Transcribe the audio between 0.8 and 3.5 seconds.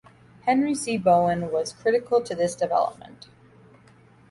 Bowen was critical to this development.